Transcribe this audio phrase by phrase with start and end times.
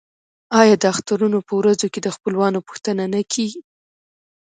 [0.59, 3.61] آیا د اخترونو په ورځو کې د خپلوانو پوښتنه نه کیږي؟